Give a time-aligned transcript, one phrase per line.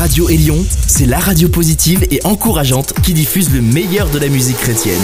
[0.00, 0.56] Radio Élion,
[0.88, 5.02] c'est la radio positive et encourageante qui diffuse le meilleur de la musique chrétienne.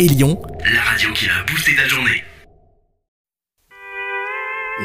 [0.00, 0.40] Élion,
[0.72, 2.24] la radio qui a boosté ta journée.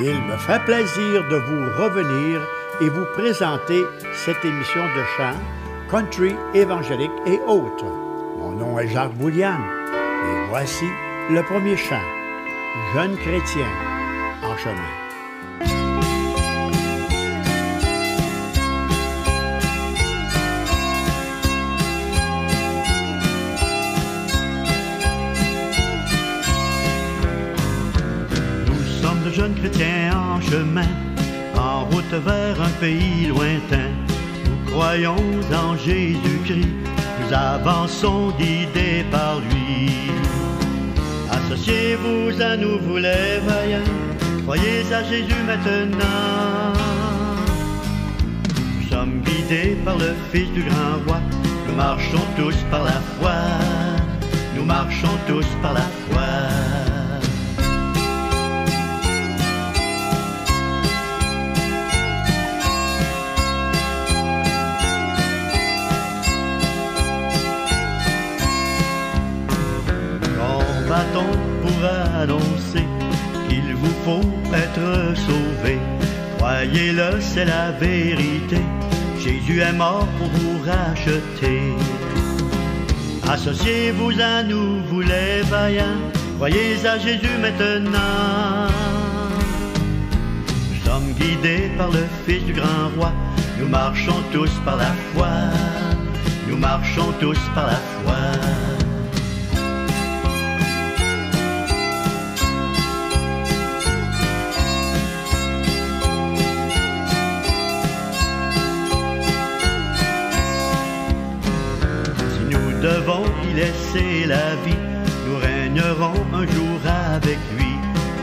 [0.02, 2.42] Il me fait plaisir de vous revenir
[2.82, 3.82] et vous présenter
[4.26, 5.40] cette émission de chant,
[5.90, 7.86] country, évangélique et autres.
[8.38, 9.62] Mon nom est Jacques Boulian
[9.94, 10.88] et voici
[11.30, 12.04] le premier chant,
[12.94, 13.70] Jeune chrétien
[14.44, 15.01] en chemin.
[29.34, 30.88] Jeunes chrétiens en chemin,
[31.58, 33.90] en route vers un pays lointain.
[34.46, 35.16] Nous croyons
[35.54, 36.68] en Jésus-Christ,
[37.20, 39.90] nous avançons guidés par lui.
[41.32, 43.92] Associez-vous à nous, vous les vaillants,
[44.44, 46.74] croyez à Jésus maintenant.
[48.76, 51.20] Nous sommes guidés par le Fils du grand roi,
[51.68, 53.38] nous marchons tous par la foi,
[54.56, 56.91] nous marchons tous par la foi.
[74.54, 75.78] Être sauvé.
[76.38, 78.58] Croyez-le, c'est la vérité.
[79.20, 81.62] Jésus est mort pour vous racheter.
[83.30, 86.02] Associez-vous à nous, vous les vaillants.
[86.38, 88.68] Croyez à Jésus maintenant.
[90.70, 93.12] Nous sommes guidés par le Fils du grand roi.
[93.60, 95.30] Nous marchons tous par la foi.
[96.50, 98.71] Nous marchons tous par la foi.
[114.26, 114.84] La vie.
[115.26, 116.80] Nous régnerons un jour
[117.14, 117.74] avec lui.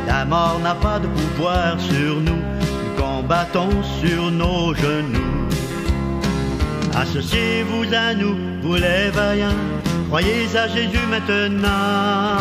[0.07, 2.43] La mort n'a pas de pouvoir sur nous.
[2.61, 5.49] Nous combattons sur nos genoux.
[6.95, 9.63] Associez-vous à nous, vous les vaillants.
[10.09, 12.39] Croyez à Jésus maintenant.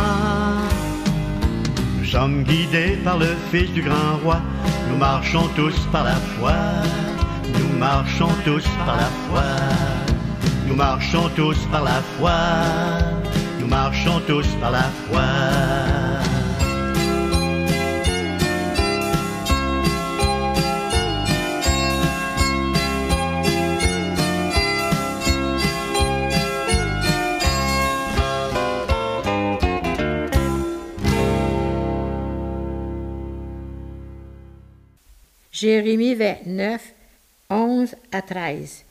[1.99, 4.41] Nous sommes guidés par le Fils du grand roi.
[4.89, 6.53] Nous marchons tous par la foi.
[7.59, 9.43] Nous marchons tous par la foi.
[10.67, 12.31] Nous marchons tous par la foi,
[13.67, 15.23] nous marchons tous par la foi.
[35.51, 36.93] Jérémie 29,
[37.49, 38.85] 11 à 13.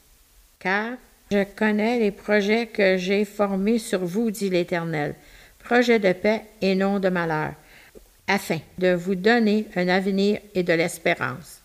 [0.58, 0.96] Car
[1.30, 5.14] je connais les projets que j'ai formés sur vous, dit l'Éternel,
[5.58, 7.54] projets de paix et non de malheur,
[8.28, 11.60] afin de vous donner un avenir et de l'espérance.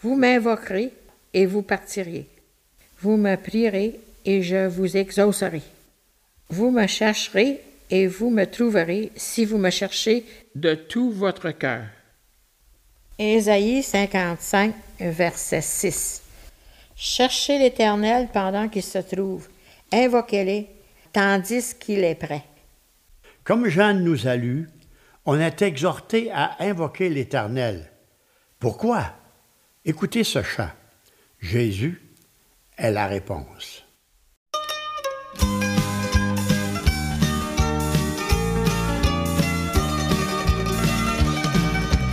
[0.00, 0.92] Vous m'invoquerez
[1.32, 2.26] et vous partirez.
[3.00, 5.62] Vous me prierez et je vous exaucerai.
[6.48, 7.60] Vous me chercherez
[7.90, 10.24] et vous me trouverez si vous me cherchez
[10.54, 11.84] de tout votre cœur.
[13.18, 16.25] Ésaïe 55, verset 6.
[16.98, 19.48] Cherchez l'Éternel pendant qu'il se trouve.
[19.92, 20.64] Invoquez-le
[21.12, 22.44] tandis qu'il est prêt.
[23.44, 24.68] Comme Jeanne nous a lu,
[25.26, 27.92] on est exhorté à invoquer l'Éternel.
[28.58, 29.12] Pourquoi?
[29.84, 30.70] Écoutez ce chant.
[31.38, 32.02] Jésus
[32.78, 33.84] est la réponse.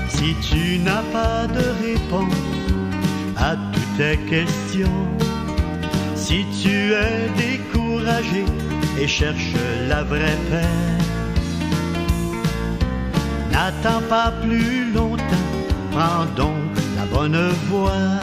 [0.10, 2.53] Si tu n'as pas de réponse
[3.98, 5.08] tes questions.
[6.16, 8.46] Si tu es découragé
[9.00, 9.56] et cherches
[9.88, 10.78] la vraie paix,
[13.52, 15.50] n'attends pas plus longtemps,
[15.92, 18.20] prends donc la bonne voie.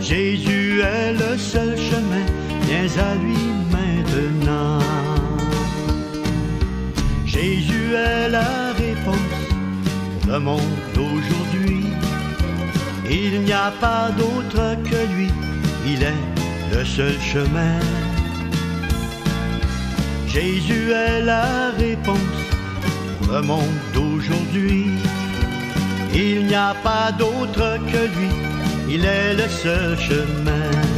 [0.00, 2.26] Jésus est le seul chemin,
[2.62, 4.78] viens à lui maintenant.
[7.26, 9.38] Jésus est la réponse
[10.20, 11.86] pour le monde d'aujourd'hui.
[13.14, 15.28] Il n'y a pas d'autre que lui,
[15.86, 16.24] il est
[16.72, 17.78] le seul chemin.
[20.26, 22.40] Jésus est la réponse
[23.18, 24.86] pour le monde d'aujourd'hui.
[26.14, 28.32] Il n'y a pas d'autre que lui,
[28.88, 30.91] il est le seul chemin.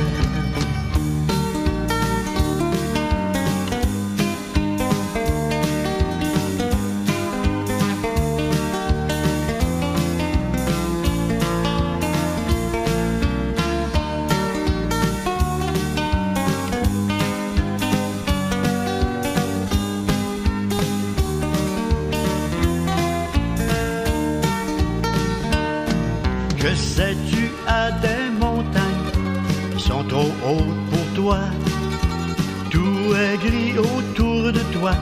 [32.71, 34.93] Tout est gris autour de toi,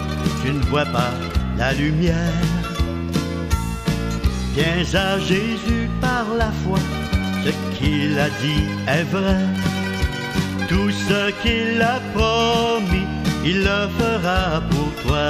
[0.41, 1.11] tu ne vois pas
[1.59, 2.47] la lumière.
[4.55, 6.79] Viens à Jésus par la foi,
[7.45, 9.47] ce qu'il a dit est vrai.
[10.69, 13.07] Tout ce qu'il a promis,
[13.45, 15.27] il le fera pour toi.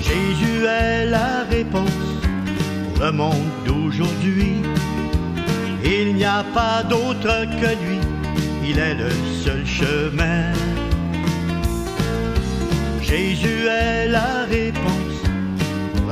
[0.00, 2.08] Jésus est la réponse
[2.94, 4.62] pour le monde d'aujourd'hui.
[5.84, 7.98] Il n'y a pas d'autre que lui,
[8.64, 9.10] il est le
[9.44, 10.52] seul chemin.
[13.02, 15.02] Jésus est la réponse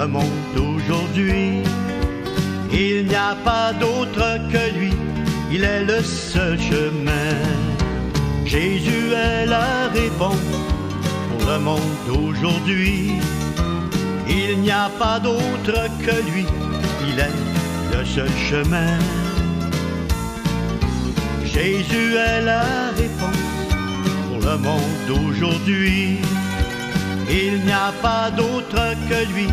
[0.06, 0.25] monde
[0.55, 1.62] d'aujourd'hui.
[2.73, 4.93] Il n'y a pas d'autre que lui,
[5.50, 7.35] il est le seul chemin.
[8.44, 10.37] Jésus est la réponse
[11.29, 13.12] pour le monde d'aujourd'hui.
[14.29, 16.46] Il n'y a pas d'autre que lui,
[17.08, 18.99] il est le seul chemin.
[21.52, 23.75] Jésus est la réponse
[24.29, 26.19] pour le monde d'aujourd'hui.
[27.29, 29.49] Il n'y a pas d'autre que lui,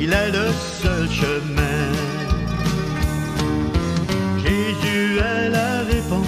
[0.00, 1.92] il est le seul chemin.
[4.38, 6.26] Jésus est la réponse,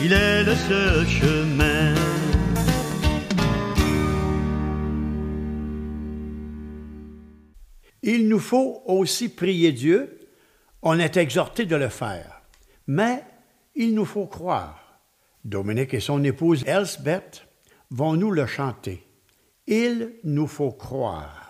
[0.00, 1.94] il est le seul chemin.
[8.04, 10.18] Il nous faut aussi prier Dieu.
[10.82, 12.42] On est exhorté de le faire.
[12.88, 13.22] Mais
[13.74, 15.00] il nous faut croire.
[15.44, 17.46] Dominique et son épouse Elsbeth
[17.90, 19.06] vont nous le chanter.
[19.66, 21.41] Il nous faut croire.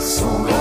[0.00, 0.57] Som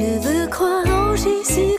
[0.00, 1.69] Je veux croire aux gens ici.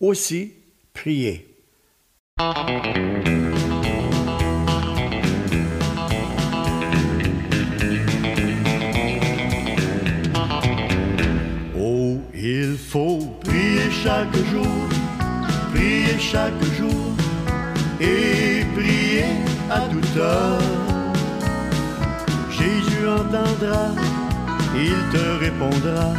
[0.00, 0.52] Aussi
[0.92, 1.44] prier.
[11.76, 14.66] Oh, il faut prier chaque jour,
[15.72, 17.12] priez chaque jour,
[18.00, 19.24] et priez
[19.70, 20.60] à toute heure.
[22.50, 23.94] Jésus entendra,
[24.74, 26.12] il te répondra,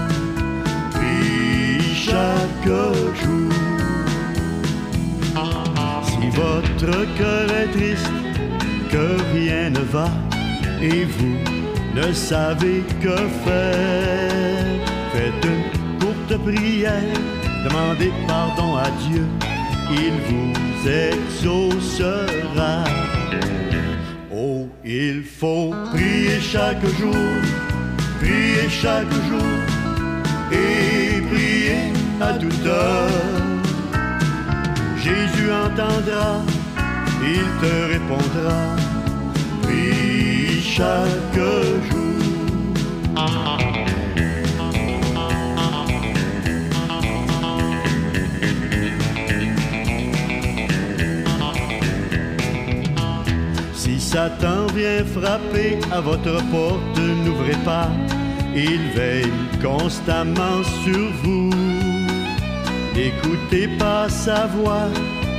[2.10, 2.74] chaque
[3.22, 3.54] jour.
[6.08, 8.12] Si votre cœur est triste,
[8.92, 10.10] que rien ne va,
[10.82, 11.38] et vous
[11.96, 14.66] ne savez que faire,
[15.14, 15.66] faites une
[16.00, 17.20] courte prière,
[17.66, 19.26] demandez pardon à Dieu,
[19.92, 20.54] il vous
[20.90, 22.84] exaucera.
[24.32, 27.28] Oh, il faut prier chaque jour,
[28.20, 29.56] prier chaque jour,
[30.52, 31.09] et
[32.22, 33.10] à toute heure.
[34.98, 36.42] Jésus entendra,
[37.22, 38.60] il te répondra,
[39.62, 41.36] prie chaque
[41.90, 42.00] jour.
[53.74, 57.90] Si Satan vient frapper à votre porte, n'ouvrez pas,
[58.54, 61.79] il veille constamment sur vous.
[63.00, 64.90] N'écoutez pas sa voix,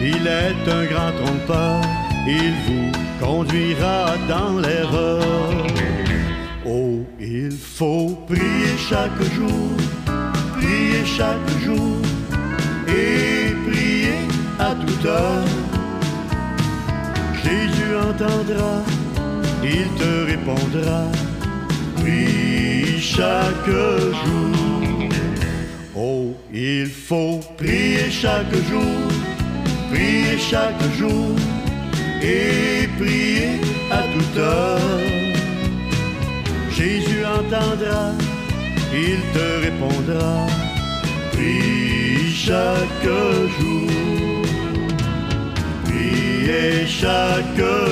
[0.00, 1.82] il est un grand trompeur,
[2.26, 2.90] il vous
[3.20, 5.20] conduira dans l'erreur.
[6.64, 9.72] Oh, il faut prier chaque jour,
[10.56, 11.98] prier chaque jour,
[12.88, 14.20] et prier
[14.58, 15.44] à toute heure.
[17.44, 18.76] Jésus entendra,
[19.62, 21.00] il te répondra,
[21.98, 24.79] prie chaque jour.
[25.96, 29.10] Oh, il faut prier chaque jour,
[29.90, 31.34] prier chaque jour,
[32.22, 34.78] et prier à toute heure.
[36.70, 38.12] Jésus entendra,
[38.92, 40.46] il te répondra,
[41.32, 43.04] prie chaque
[43.58, 43.90] jour,
[45.86, 47.89] priez chaque jour.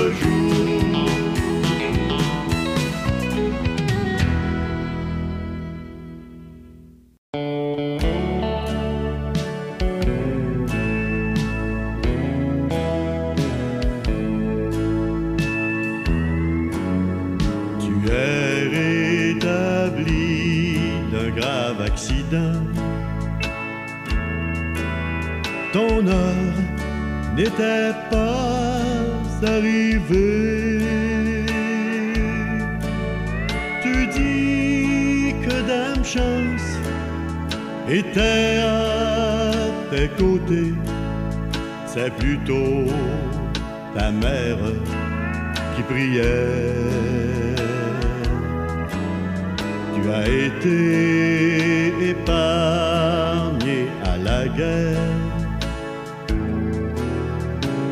[52.10, 55.14] Épargné à la guerre.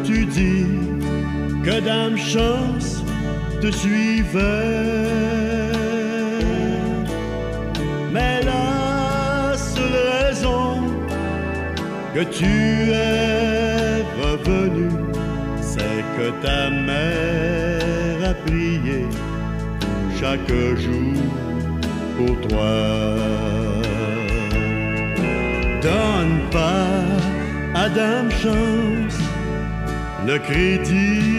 [0.04, 0.66] Tu dis
[1.64, 3.02] que Dame Chance
[3.60, 4.42] te suivait.
[8.12, 10.64] Mais la seule raison
[12.14, 12.54] que tu
[12.92, 14.88] es revenu,
[15.60, 19.04] c'est que ta mère a prié
[20.18, 21.25] chaque jour
[22.16, 22.75] pour toi.
[25.82, 29.18] Donne pas à Dame Chance
[30.26, 31.35] le crédit,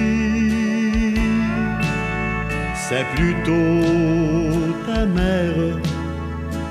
[2.73, 3.83] c'est plutôt
[4.85, 5.75] ta mère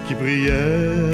[0.07, 1.13] qui priait.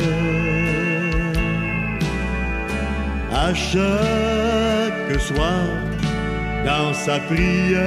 [3.33, 5.65] À chaque soir,
[6.65, 7.81] dans sa prière,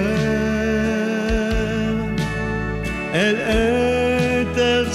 [3.13, 3.37] elle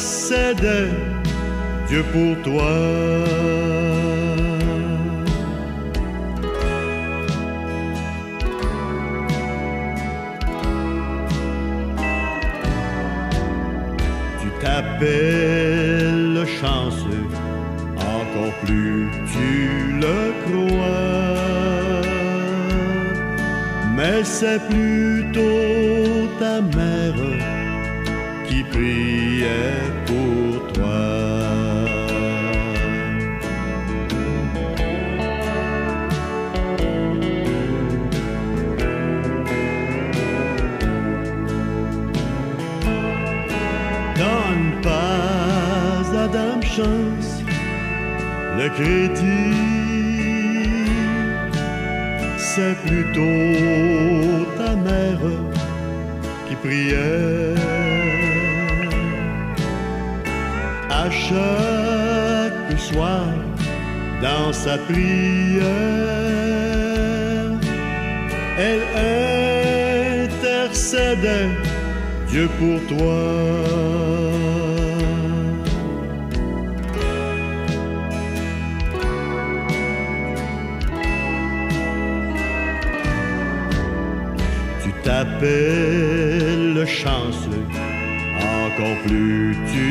[0.01, 0.91] intercédait
[1.89, 2.73] Dieu pour toi.
[14.41, 17.29] Tu t'appelles chanceux,
[17.97, 19.51] encore plus tu
[20.01, 21.31] le crois.
[23.97, 25.70] Mais c'est plutôt
[48.59, 49.57] Le crédit,
[52.39, 55.19] c'est plutôt ta mère
[56.49, 57.55] qui priait.
[60.91, 63.27] À chaque soir,
[64.23, 65.65] dans sa prière.
[68.59, 68.85] Elle
[70.29, 71.29] intercède
[72.29, 74.40] Dieu pour toi.
[85.11, 87.67] T'appelles chanceux,
[88.65, 89.89] encore plus tu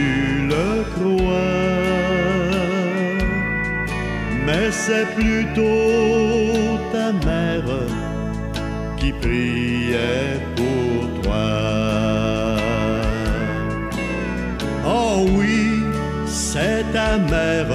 [0.54, 1.90] le crois
[4.46, 7.72] mais c'est plutôt ta mère
[8.98, 11.50] qui priait pour toi.
[14.86, 15.60] Oh oui,
[16.26, 17.74] c'est ta mère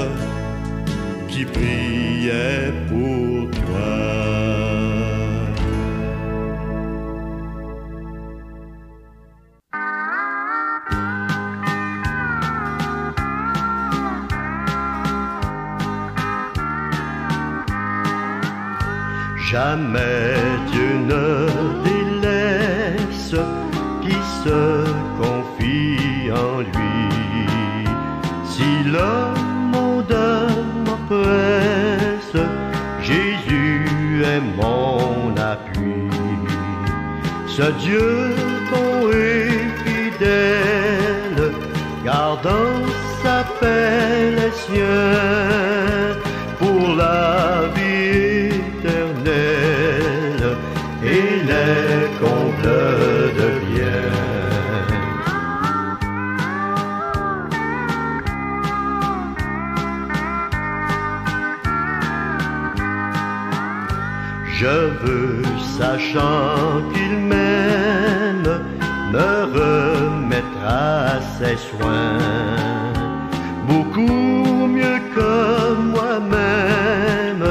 [1.29, 2.84] qui priait pour
[19.75, 20.37] Jamais
[20.71, 21.49] Dieu ne
[21.87, 23.35] délaisse
[24.03, 24.63] qui se
[25.21, 27.09] confie en lui.
[28.53, 29.15] Si le
[29.73, 30.17] monde
[30.85, 32.41] m'oppresse,
[33.03, 36.09] Jésus est mon appui.
[37.49, 38.33] Ce Dieu
[38.71, 39.49] bon et
[39.83, 41.51] fidèle,
[42.05, 42.79] gardant
[43.25, 45.24] sa paix les siens
[66.93, 68.51] qu'il m'aime,
[69.13, 72.93] me remettre à ses soins,
[73.67, 75.33] beaucoup mieux que
[75.95, 77.47] moi-même,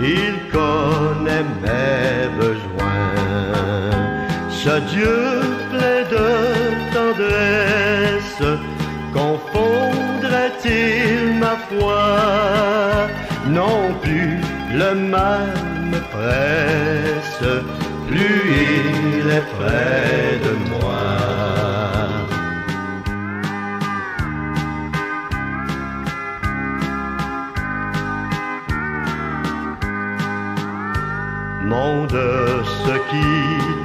[0.00, 3.14] il connaît mes besoins.
[4.50, 5.20] Ce Dieu
[5.70, 6.28] plein de
[6.92, 8.44] tendresse,
[9.14, 12.02] confondrait-il ma foi?
[13.46, 14.34] Non plus
[14.72, 15.52] le mal
[15.90, 17.44] me presse,
[19.38, 21.04] près de moi.
[31.62, 32.20] Monde,
[32.84, 33.32] ce qui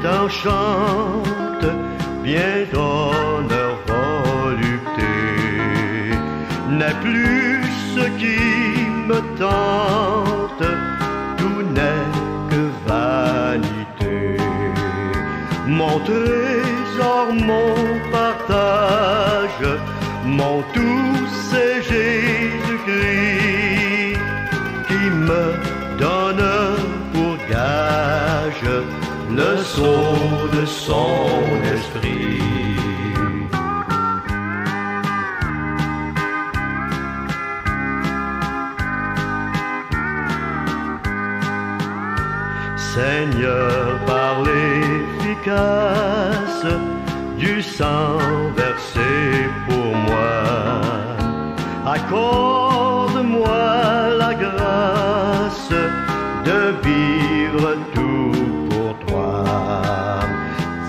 [0.01, 1.67] t'enchante,
[2.23, 5.13] bien d'honneur volupté,
[6.69, 7.61] n'est plus
[7.95, 8.41] ce qui
[9.07, 10.63] me tente,
[15.95, 17.73] Mon trésor, mon
[18.11, 19.65] partage,
[20.25, 22.99] mon tout, c'est Jésus-Christ
[24.89, 25.45] qui me
[25.97, 26.45] donne
[27.13, 28.67] pour gage
[29.31, 31.29] le sceau de son
[31.73, 32.41] esprit.
[42.75, 44.43] Seigneur, par
[47.37, 48.17] du sang
[48.55, 50.37] versé pour moi,
[51.85, 53.57] accorde-moi
[54.17, 55.73] la grâce
[56.49, 58.31] de vivre tout
[58.69, 59.43] pour toi.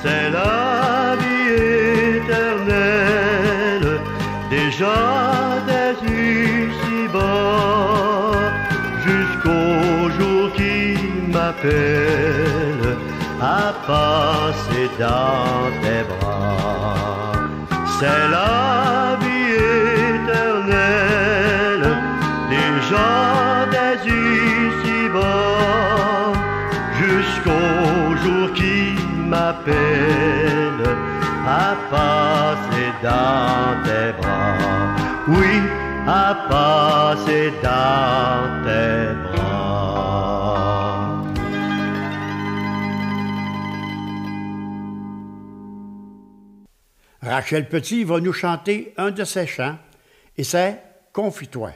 [0.03, 1.53] C'est la vie
[2.17, 3.91] éternelle,
[4.51, 4.99] déjà
[5.71, 5.95] des
[6.67, 7.25] ici-bas,
[9.07, 10.81] jusqu'au jour qui
[11.33, 12.26] m'appelle
[13.41, 17.33] à passer dans tes bras.
[17.99, 19.53] C'est la vie
[20.15, 21.87] éternelle,
[22.51, 25.23] déjà des ici-bas,
[27.01, 28.79] jusqu'au jour qui
[29.29, 30.85] m'appelle
[31.47, 34.57] à passer dans tes bras.
[35.29, 35.63] Oui,
[36.07, 39.36] à passer dans tes bras.
[47.37, 49.77] Rachel Petit va nous chanter un de ses chants
[50.39, 50.81] et c'est
[51.13, 51.73] Confie-toi.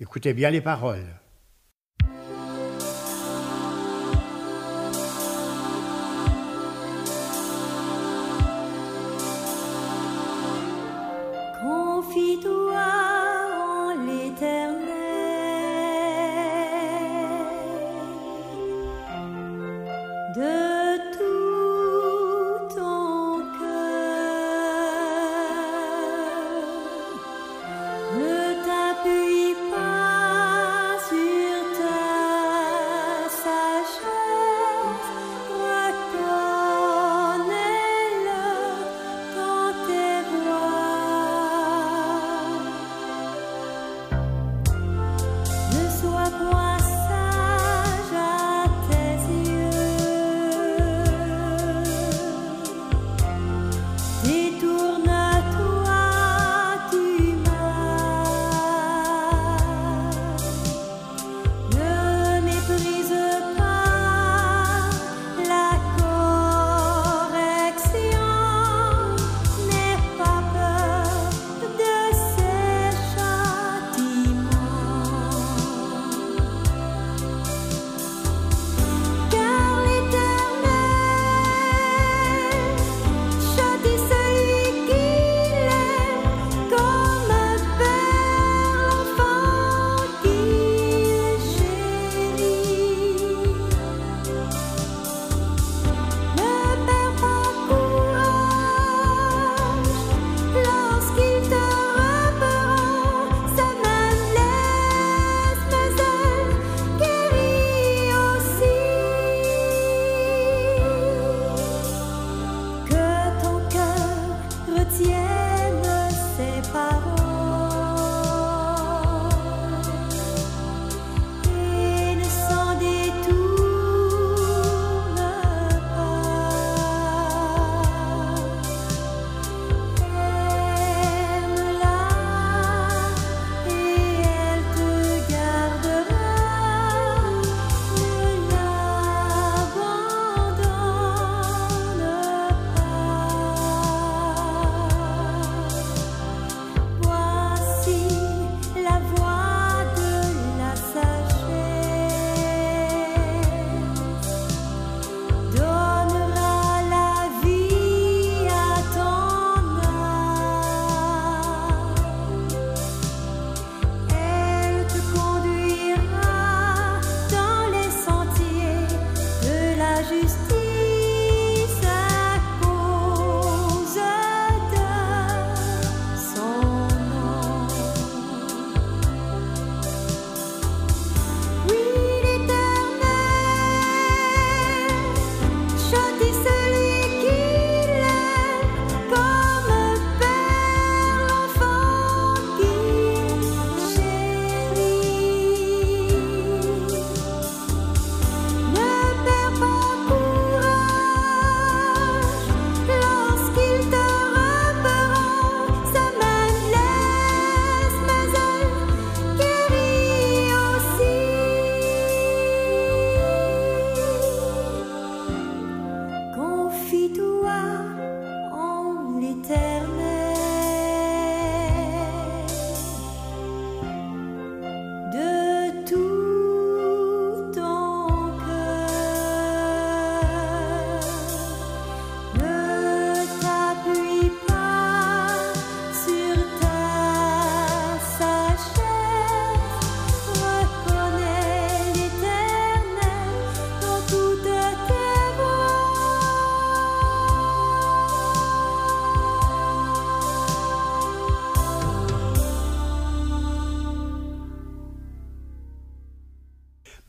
[0.00, 1.20] Écoutez bien les paroles.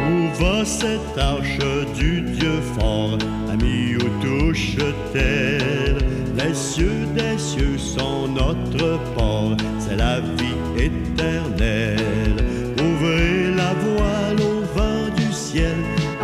[0.06, 1.58] Où va cette arche
[1.96, 3.18] du Dieu fort,
[3.50, 5.93] ami, où touche-t-elle?
[6.54, 12.36] Les cieux des cieux sont notre port, c'est la vie éternelle.
[12.78, 15.74] Ouvrez la voile au vent du ciel,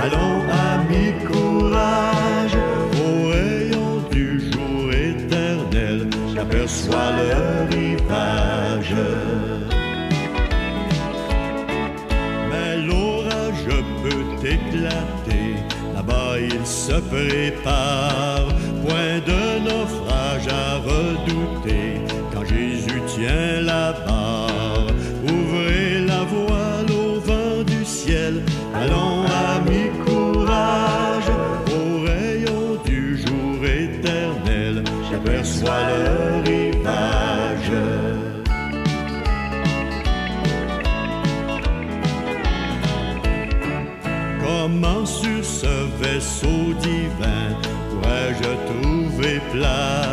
[0.00, 0.40] allons,
[0.70, 2.56] amis, courage,
[3.02, 8.94] au rayon du jour éternel, j'aperçois le rivage.
[12.48, 13.66] Mais l'orage
[14.04, 15.56] peut éclater,
[15.92, 18.46] là-bas il se prépare.
[18.86, 19.99] Point de naufrage
[20.48, 22.00] à redouter
[22.32, 24.86] quand Jésus tient la barre.
[25.24, 28.42] Ouvrez la voile au vent du ciel,
[28.74, 31.30] allons amis, courage.
[31.68, 37.72] Au rayon du jour éternel, j'aperçois le rivage.
[44.42, 47.50] Comment sur ce vaisseau divin
[47.90, 50.09] pourrais-je trouver place?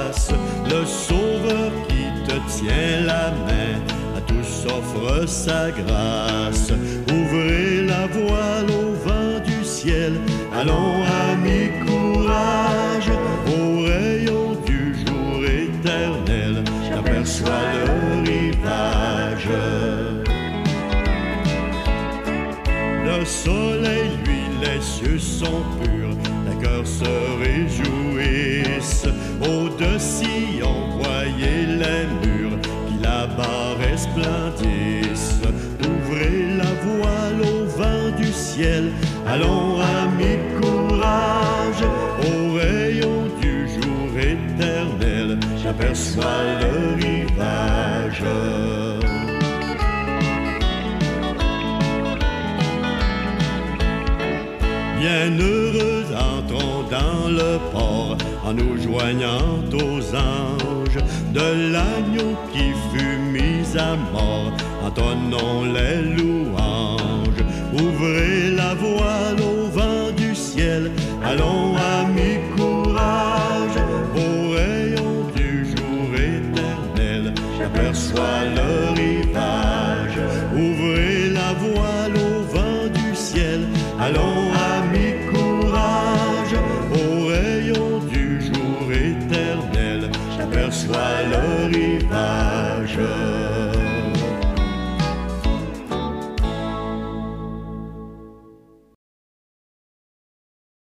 [2.66, 3.78] La main,
[4.16, 6.72] à tous offre sa grâce.
[7.12, 10.14] Ouvrez la voile au vent du ciel,
[10.54, 13.10] allons amis, courage,
[13.48, 17.50] au rayon du jour éternel, j'aperçois
[17.86, 19.50] le rivage.
[23.06, 26.16] Le soleil, lui, les cieux sont purs,
[26.48, 29.08] les cœurs se réjouissent.
[29.42, 32.37] Au-dessus, on voyait les murs
[36.88, 38.92] voile au vent du ciel,
[39.28, 41.84] allons, amis, courage,
[42.28, 48.24] au rayon du jour éternel, j'aperçois le rivage.
[55.00, 63.78] Bienheureux entrons dans le port en nous joignant aux anges de l'agneau qui fut mis
[63.78, 64.52] à mort.
[64.84, 66.27] Entonnons les louanges.
[71.30, 71.67] Allons,